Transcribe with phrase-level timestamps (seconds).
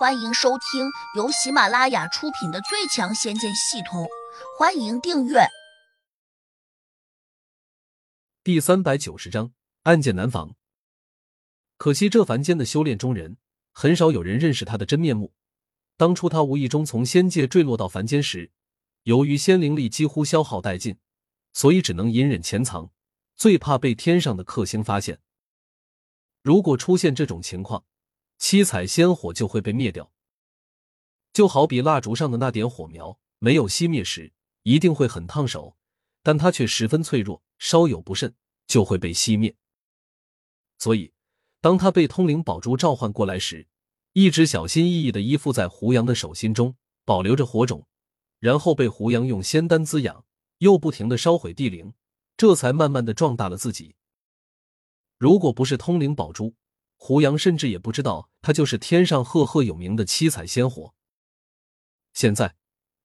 [0.00, 4.04] 欢迎收听由喜马拉雅出品的《最强仙剑系统》，
[4.58, 5.40] 欢迎订阅。
[8.42, 9.52] 第三百九十章
[9.82, 10.54] 暗箭难防。
[11.76, 13.36] 可惜这凡间的修炼中人，
[13.72, 15.34] 很少有人认识他的真面目。
[15.98, 18.50] 当初他无意中从仙界坠落到凡间时，
[19.02, 20.96] 由于仙灵力几乎消耗殆尽，
[21.52, 22.90] 所以只能隐忍潜藏，
[23.36, 25.20] 最怕被天上的克星发现。
[26.40, 27.84] 如果出现这种情况，
[28.40, 30.10] 七彩仙火就会被灭掉，
[31.30, 34.32] 就好比蜡烛上的那点火苗，没有熄灭时
[34.62, 35.76] 一定会很烫手，
[36.22, 38.34] 但它却十分脆弱，稍有不慎
[38.66, 39.54] 就会被熄灭。
[40.78, 41.12] 所以，
[41.60, 43.68] 当他被通灵宝珠召唤过来时，
[44.14, 47.86] 一直小心翼翼的依附在胡杨的手心中，保留着火种，
[48.38, 50.24] 然后被胡杨用仙丹滋养，
[50.58, 51.92] 又不停的烧毁地灵，
[52.38, 53.96] 这才慢慢的壮大了自己。
[55.18, 56.56] 如果不是通灵宝珠，
[57.02, 60.92] 胡杨甚至也不知道，他就是天上赫赫有名的七彩仙火。
[62.12, 62.56] 现在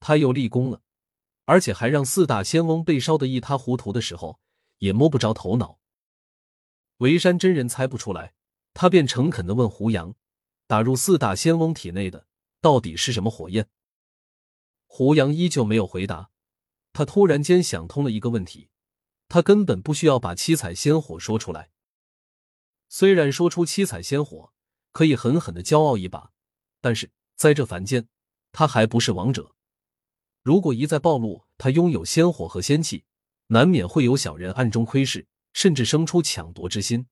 [0.02, 0.82] 他又立功了，
[1.46, 4.42] 而且还让四大仙翁被烧得一塌糊涂的时候，
[4.80, 5.80] 也摸不着头脑。
[6.98, 8.34] 维山真人猜不出来，
[8.74, 10.14] 他便诚恳的问胡杨
[10.68, 12.28] ：“打入四大仙翁体内的
[12.60, 13.70] 到底是什么火焰？”
[14.88, 16.32] 胡杨依旧没有回答。
[16.92, 18.70] 他突然间想通了一个问题：
[19.30, 21.72] 他根本不需要把七彩仙火说出来。
[22.88, 24.54] 虽然说出七彩仙火
[24.92, 26.32] 可以狠狠的骄傲一把，
[26.82, 28.08] 但是在这凡间，
[28.52, 29.56] 他还不是王者。
[30.42, 33.04] 如果一再暴露他拥有仙火和仙气，
[33.48, 37.08] 难免会有小人暗中窥视，甚至生出抢夺之心。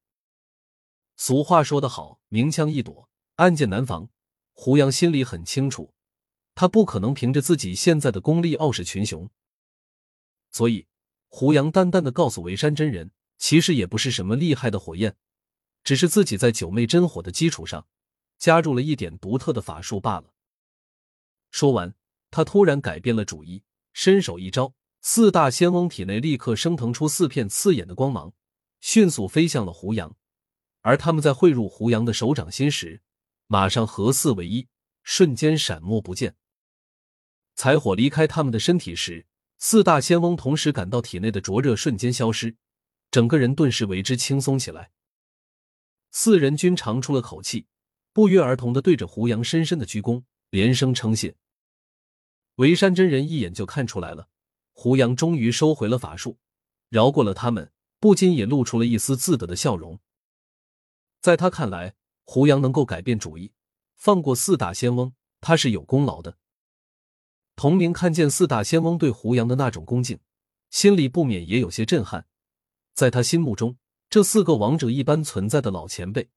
[1.16, 4.10] 俗话说得好，明枪易躲，暗箭难防。
[4.54, 5.94] 胡杨心里很清楚，
[6.54, 9.30] 他不可能凭着自己现在的功力傲视群雄。
[10.52, 10.88] 所以，
[11.28, 15.18] 胡杨淡淡的告诉维山真人，其实也不是什么厉害的火焰。
[15.84, 17.88] 只是自己在九妹真火的基础上，
[18.38, 20.34] 加入了一点独特的法术罢了。
[21.52, 21.94] 说完，
[22.32, 28.34] 他突然改变了主意，伸手一招，四大仙翁体内立刻升腾出四片刺眼的光芒，
[28.80, 30.16] 迅速飞向了胡杨。
[30.82, 33.02] 而他们在汇入胡杨的手掌心时，
[33.48, 34.68] 马上合四为一，
[35.04, 36.36] 瞬间闪没不见。
[37.56, 39.28] 彩火离开他们的身体时，
[39.60, 42.56] 四大仙翁同时感到体内的灼热瞬间消失，
[43.12, 44.92] 整个人顿时为之轻松起来。
[46.16, 47.66] 四人均长出了口气，
[48.14, 51.36] 不约而同的对着胡杨深深的鞠躬，连声称谢。
[52.58, 54.30] 维山真人一眼就看出来了，
[54.74, 56.38] 胡杨终于收回了法术，
[56.90, 60.00] 饶过了他们，不禁也露出了一丝自得的笑容。
[61.20, 63.52] 在他看来，胡杨能够改变主意，
[63.96, 66.38] 放过四大仙翁，他是有功劳的。
[67.56, 70.20] 童明看见四大仙翁对胡杨的那种恭敬，
[70.70, 72.28] 心里不免也有些震撼，
[72.94, 73.78] 在他心目中。
[74.14, 76.30] 这四个王者一般存在的老前辈，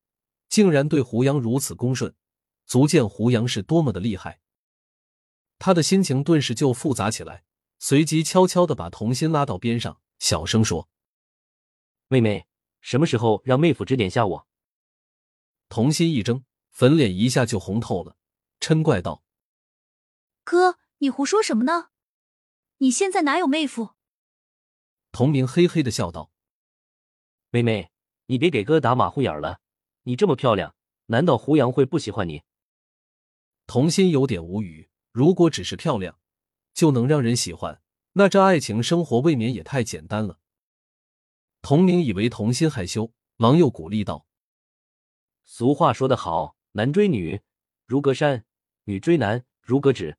[0.48, 2.14] 竟然对胡杨如此恭顺，
[2.64, 4.41] 足见胡杨是多么的厉害。
[5.59, 7.44] 他的心情顿时就复杂起来，
[7.78, 10.88] 随即悄悄的把童心拉到边上，小声说
[12.09, 12.47] ：“妹妹，
[12.81, 14.48] 什么时候让妹夫指点下我？”
[15.69, 18.16] 童心一怔，粉脸一下就红透了，
[18.59, 19.22] 嗔怪道
[20.44, 21.91] ：“哥，你胡说什么呢？
[22.78, 23.91] 你现在哪有妹夫？”
[25.12, 26.32] 童明嘿嘿的笑道。
[27.56, 27.91] 妹妹，
[28.27, 29.61] 你别给哥打马虎眼了。
[30.03, 30.75] 你这么漂亮，
[31.06, 32.43] 难道胡杨会不喜欢你？
[33.67, 34.91] 童心有点无语。
[35.11, 36.19] 如果只是漂亮
[36.75, 37.81] 就能让人喜欢，
[38.12, 40.39] 那这爱情生活未免也太简单了。
[41.62, 44.27] 童明以为童心害羞，忙又鼓励道
[45.43, 47.41] ：“俗话说得好，男追女
[47.87, 48.45] 如隔山，
[48.84, 50.19] 女追男如隔纸。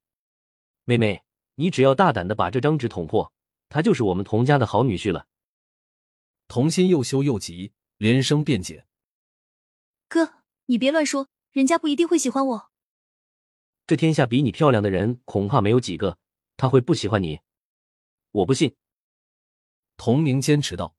[0.85, 1.21] 妹妹，
[1.53, 3.31] 你只要大胆的把这张纸捅破，
[3.69, 5.26] 他就是我们童家的好女婿了。”
[6.47, 8.87] 童心又羞又急，连声辩解
[10.07, 12.71] ：“哥，你别乱说，人家不一定会喜欢我。
[13.85, 16.17] 这天下比你漂亮的人恐怕没有几个，
[16.55, 17.41] 他会不喜欢你？
[18.31, 18.75] 我不信。”
[19.97, 20.95] 童明坚持道。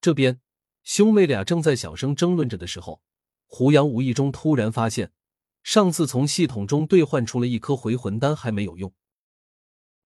[0.00, 0.40] 这边
[0.82, 3.00] 兄妹俩正在小声争论着的时候，
[3.46, 5.12] 胡杨无意中突然发现，
[5.62, 8.94] 上次从系统中兑换出了一颗回魂丹还没有用。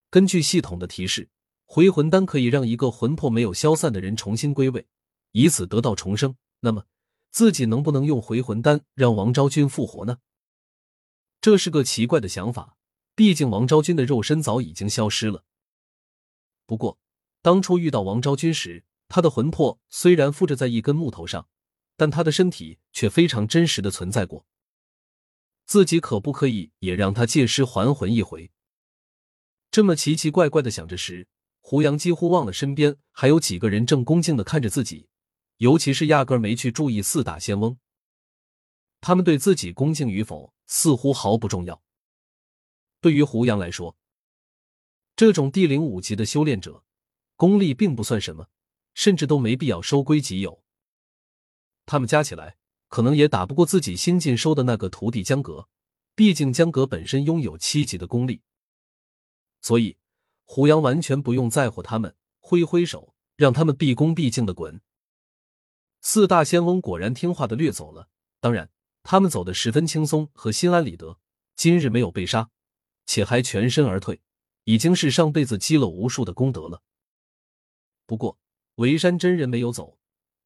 [0.09, 1.29] 根据系统的提示。
[1.73, 4.87] 回魂丹可以让一个魂魄没有消散的人重新归位，
[5.31, 6.35] 以此得到重生。
[6.59, 6.85] 那么，
[7.29, 10.17] 自己能不能用回魂丹让王昭君复活呢？
[11.39, 12.75] 这是个奇怪的想法，
[13.15, 15.45] 毕竟王昭君的肉身早已经消失了。
[16.65, 16.99] 不过，
[17.41, 21.47] 当初遇到王昭君时，她的魂魄虽然附着在一根木头上，
[21.95, 24.45] 但她的身体却非常真实的存在过。
[25.65, 28.51] 自己可不可以也让她借尸还魂一回？
[29.71, 31.29] 这么奇奇怪怪的想着时。
[31.71, 35.07] 胡杨几乎忘了身边还有几个人正恭敬的看着自己，
[35.55, 37.77] 尤其是压根没去注意四大仙翁。
[38.99, 41.81] 他们对自己恭敬与否，似乎毫不重要。
[42.99, 43.95] 对于胡杨来说，
[45.15, 46.83] 这种地灵五级的修炼者，
[47.37, 48.49] 功力并不算什么，
[48.93, 50.61] 甚至都没必要收归己有。
[51.85, 52.57] 他们加起来，
[52.89, 55.69] 可能也打不过自己新晋收的那个徒弟江格。
[56.15, 58.41] 毕竟江格本身拥有七级的功力，
[59.61, 59.95] 所以
[60.45, 64.81] 胡杨完全不用在乎他们，挥挥手让他们毕恭毕敬的滚。
[66.01, 68.09] 四大仙翁果然听话的掠走了，
[68.39, 68.69] 当然
[69.03, 71.19] 他们走的十分轻松和心安理得。
[71.55, 72.49] 今日没有被杀，
[73.05, 74.21] 且还全身而退，
[74.63, 76.81] 已经是上辈子积了无数的功德了。
[78.07, 78.39] 不过
[78.75, 79.99] 维山真人没有走，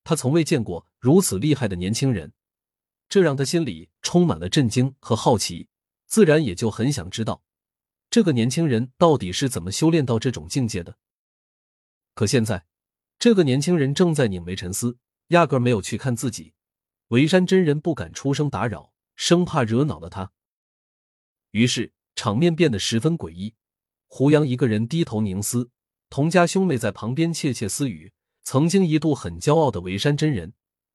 [0.04, 2.34] 他从未见过如此厉害的年轻人。
[3.08, 5.70] 这让他心里充满了震惊和好奇，
[6.06, 7.44] 自然也就很想知道
[8.16, 10.98] 这个年轻人到底是怎么修炼到这种境界的。
[12.14, 12.66] 可现在，
[13.20, 14.98] 这个年轻人正在拧眉沉思，
[15.28, 16.54] 压根没有去看自己。
[17.10, 20.32] 维山真人不敢出声打扰，生怕惹恼了他。
[21.52, 23.54] 于是场面变得十分诡异。
[24.08, 25.70] 胡杨一个人低头凝思，
[26.10, 28.14] 童家兄妹在旁边窃窃私语。
[28.44, 30.54] 曾经一度很骄傲的维山真人，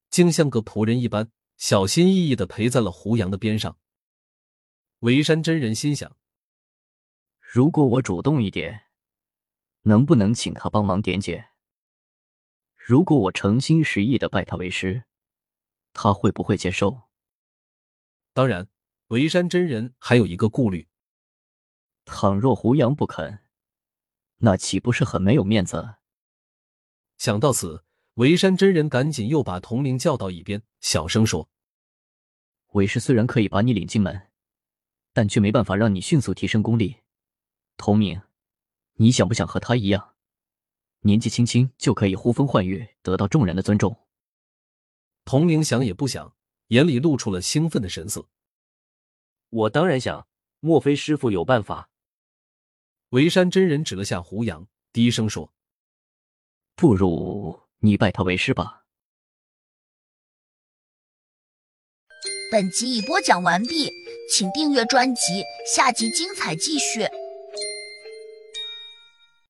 [0.09, 1.31] 竟像个仆人一般。
[1.59, 3.77] 小心翼翼的陪在了胡杨的边上。
[5.01, 6.17] 维山真人心想：
[7.53, 8.83] 如果我主动一点，
[9.83, 11.49] 能不能请他帮忙点解？
[12.77, 15.03] 如果我诚心实意的拜他为师，
[15.93, 17.09] 他会不会接受？
[18.33, 18.69] 当然，
[19.09, 20.87] 维山真人还有一个顾虑：
[22.05, 23.41] 倘若胡杨不肯，
[24.37, 25.97] 那岂不是很没有面子？
[27.19, 27.85] 想到此。
[28.15, 31.49] 维山真人赶紧又把童明叫到一边，小声说
[32.75, 34.29] ：“为师虽然可以把你领进门，
[35.13, 37.00] 但却没办法让你迅速提升功力。
[37.81, 38.21] 童明，
[38.97, 40.15] 你想不想和他一样，
[41.01, 43.97] 年纪轻轻就可以呼风唤雨，得到众人的尊重？”
[45.25, 46.37] 童明想也不想，
[46.67, 48.29] 眼里露出了兴奋的神色
[49.49, 50.29] ：“我当然想，
[50.61, 51.89] 莫非师傅有办法？”
[53.11, 55.51] 维山真人指了下胡杨，低声说
[56.77, 58.85] ：“不如……”你拜他为师吧。
[62.53, 63.91] 本集已播讲完毕，
[64.31, 65.43] 请订阅专辑，
[65.75, 67.09] 下集精彩继续。